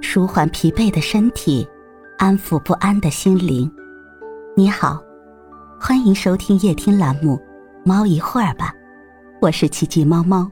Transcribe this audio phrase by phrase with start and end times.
[0.00, 1.66] 舒缓疲惫的身体，
[2.18, 3.70] 安抚不安的心灵。
[4.56, 5.02] 你好，
[5.80, 7.36] 欢迎收听夜听栏目
[7.84, 8.72] 《猫一会儿吧》，
[9.40, 10.50] 我是奇迹猫猫。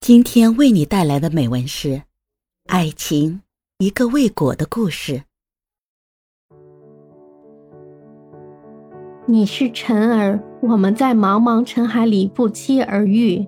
[0.00, 1.88] 今天为你带来的美文是
[2.66, 3.42] 《爱情
[3.78, 5.12] 一个未果的故事》。
[9.26, 13.46] 你是晨儿，我们在茫茫尘海里不期而遇。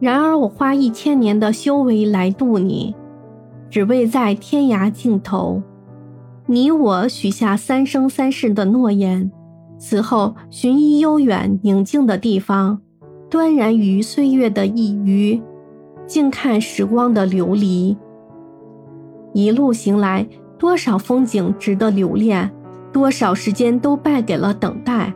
[0.00, 2.94] 然而我花一千年的修为来渡你，
[3.68, 5.62] 只为在天涯尽头，
[6.46, 9.30] 你我许下三生三世的诺言。
[9.78, 12.80] 此后寻一悠远宁静的地方，
[13.28, 15.42] 端然于岁月的一隅，
[16.06, 17.96] 静看时光的流离。
[19.32, 20.26] 一路行来，
[20.58, 22.50] 多少风景值得留恋。
[22.92, 25.14] 多少时间都败给了等待，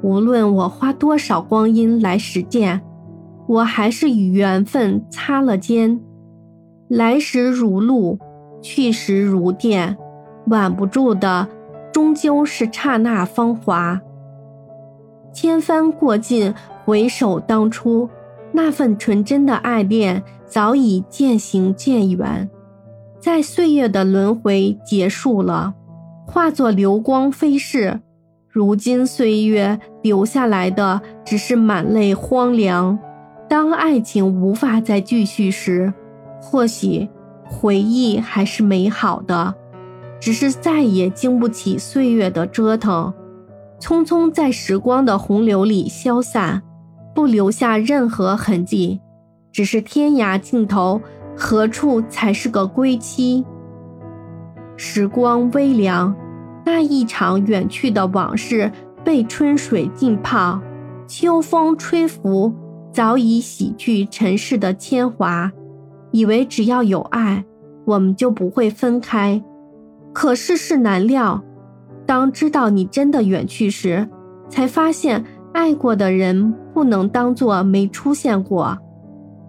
[0.00, 2.80] 无论我花多少光阴来实践，
[3.46, 6.00] 我还是与缘分擦了肩。
[6.88, 8.18] 来时如露，
[8.62, 9.96] 去时如电，
[10.46, 11.48] 挽不住的
[11.92, 14.00] 终究是刹那芳华。
[15.32, 18.08] 千帆过尽，回首当初，
[18.52, 22.48] 那份纯真的爱恋早已渐行渐远，
[23.18, 25.74] 在岁月的轮回结束了。
[26.26, 28.00] 化作流光飞逝，
[28.48, 32.98] 如今岁月留下来的只是满泪荒凉。
[33.48, 35.92] 当爱情无法再继续时，
[36.40, 37.08] 或许
[37.44, 39.54] 回忆还是美好的，
[40.20, 43.12] 只是再也经不起岁月的折腾，
[43.80, 46.62] 匆匆在时光的洪流里消散，
[47.14, 49.00] 不留下任何痕迹。
[49.52, 51.00] 只是天涯尽头，
[51.36, 53.44] 何处才是个归期？
[54.76, 56.16] 时光微凉，
[56.64, 58.72] 那一场远去的往事
[59.04, 60.60] 被春水浸泡，
[61.06, 62.52] 秋风吹拂，
[62.94, 65.52] 早已洗去尘世的铅华。
[66.12, 67.44] 以为只要有爱，
[67.84, 69.42] 我们就不会分开。
[70.12, 71.42] 可世事难料，
[72.06, 74.08] 当知道你真的远去时，
[74.48, 78.78] 才发现爱过的人不能当作没出现过。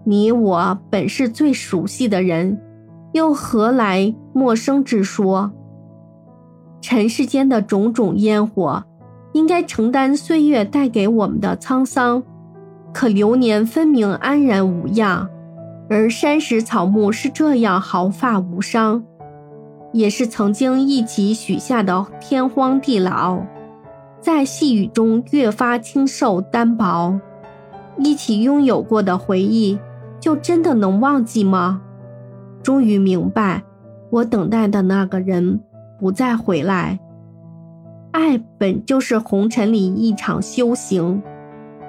[0.04, 2.60] 你我本是最熟悉的人。
[3.12, 5.50] 又何来陌生之说？
[6.82, 8.84] 尘世间的种种烟火，
[9.32, 12.22] 应该承担岁月带给我们的沧桑。
[12.92, 15.28] 可流年分明安然无恙，
[15.88, 19.04] 而山石草木是这样毫发无伤，
[19.92, 23.42] 也是曾经一起许下的天荒地老，
[24.20, 27.20] 在细雨中越发清瘦单薄。
[27.98, 29.78] 一起拥有过的回忆，
[30.20, 31.80] 就真的能忘记吗？
[32.62, 33.62] 终于明白，
[34.10, 35.60] 我等待的那个人
[35.98, 36.98] 不再回来。
[38.12, 41.22] 爱本就是红尘里一场修行，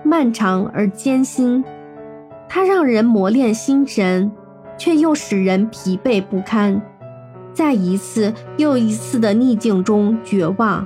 [0.03, 1.63] 漫长而艰辛。
[2.49, 4.31] 它让人磨练心神，
[4.77, 6.81] 却又使人疲惫不堪。
[7.53, 10.85] 在一次又一次的逆境中绝望，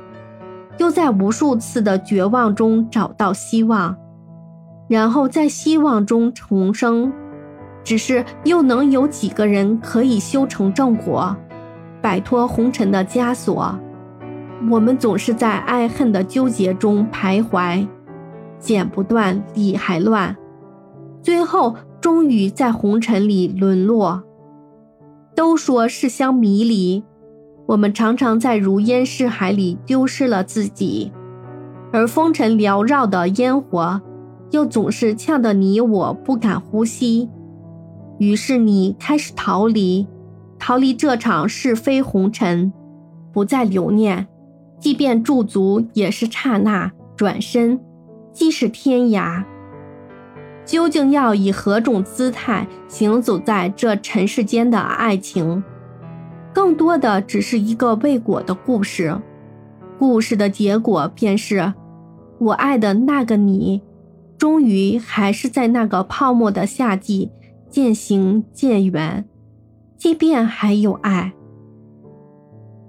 [0.77, 3.95] 又在无数次的绝望中找到希望，
[4.87, 7.11] 然后在希望中重生。
[7.83, 11.35] 只是又能有几个人可以修成正果，
[12.01, 13.77] 摆脱红尘的枷锁？
[14.69, 17.87] 我们总是在爱恨的纠结中徘徊，
[18.61, 20.37] 剪不断，理还乱，
[21.21, 24.23] 最后终于在红尘里沦落。
[25.35, 27.03] 都说世相迷离，
[27.65, 31.11] 我们常常在如烟似海里丢失了自己，
[31.91, 34.01] 而风尘缭绕的烟火，
[34.51, 37.29] 又总是呛得你我不敢呼吸。
[38.19, 40.05] 于是你开始逃离，
[40.59, 42.71] 逃离这场是非红尘，
[43.33, 44.27] 不再留念，
[44.79, 47.79] 即便驻足也是刹那，转身
[48.31, 49.43] 即是天涯。
[50.65, 55.63] 究竟要以何种姿态行走在这尘世间的爱情，
[56.53, 59.19] 更多的只是一个未果的故事。
[59.97, 61.73] 故事的结果便是，
[62.39, 63.81] 我爱的那个你，
[64.37, 67.31] 终于还是在那个泡沫的夏季。
[67.69, 69.23] 渐行渐远，
[69.97, 71.31] 即便还有爱。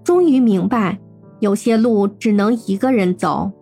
[0.03, 0.99] 终于明白，
[1.39, 3.53] 有些路只能一个人走。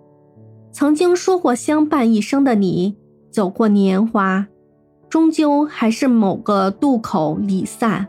[0.72, 2.96] 曾经说过相伴一生的你，
[3.30, 4.46] 走过年华，
[5.08, 8.08] 终究还是某个渡口离散，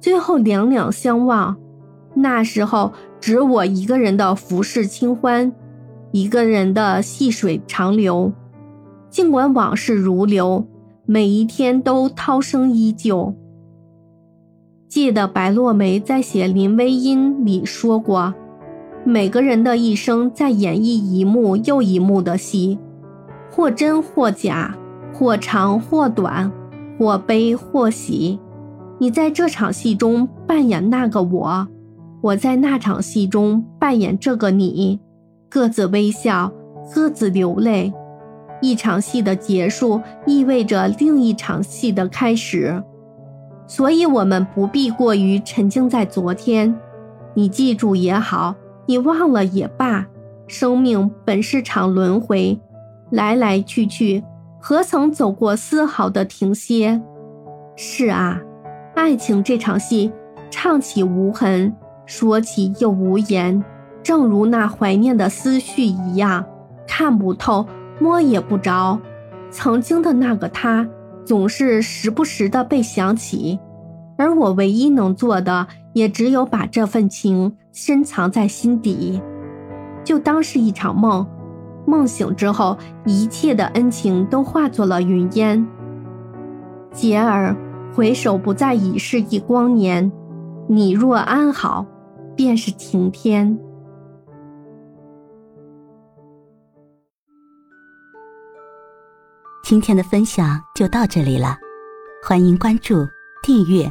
[0.00, 1.56] 最后两两相望。
[2.14, 5.52] 那时候，只我一个人的浮世清欢，
[6.12, 8.32] 一个人的细水长流。
[9.10, 10.66] 尽管往事如流。
[11.10, 13.34] 每一天都涛声依旧。
[14.88, 18.34] 记得白落梅在写《林徽因》里说过
[19.04, 22.78] ：“每个人的一生在演绎一幕又一幕的戏，
[23.50, 24.76] 或真或假，
[25.14, 26.50] 或长或短，
[26.98, 28.38] 或悲或喜。
[28.98, 31.68] 你在这场戏中扮演那个我，
[32.20, 35.00] 我在那场戏中扮演这个你，
[35.48, 36.52] 各自微笑，
[36.92, 37.92] 各自流泪。
[38.60, 42.82] 一场戏的结束意味着另一场戏的开始，
[43.68, 46.74] 所以我们不必过于沉浸在昨天。
[47.34, 48.56] 你记住也好，
[48.88, 50.06] 你忘了也罢，
[50.46, 52.58] 生命本是场轮回，
[53.10, 54.24] 来来去去，
[54.58, 57.02] 何曾走过丝毫的停歇？
[57.76, 58.40] 是啊。
[58.94, 60.10] 爱情这场戏，
[60.50, 61.76] 唱起无痕，
[62.06, 63.62] 说起又无言，
[64.02, 66.46] 正如那怀念的思绪一样，
[66.86, 67.66] 看不透，
[68.00, 68.98] 摸也不着。
[69.50, 70.88] 曾经的那个他，
[71.26, 73.60] 总是时不时的被想起，
[74.18, 79.22] 而我唯一能做的，也只有把这份情深藏在心底，
[80.04, 81.26] 就当是一场梦。
[81.86, 82.76] 梦醒之后，
[83.06, 85.66] 一切的恩情都化作了云烟。
[86.92, 87.56] 杰儿。
[87.94, 90.12] 回首不再已是一光年，
[90.68, 91.84] 你若安好，
[92.36, 93.58] 便是晴天。
[99.64, 101.56] 今天的分享就到这里了，
[102.22, 103.04] 欢迎关注、
[103.42, 103.90] 订阅、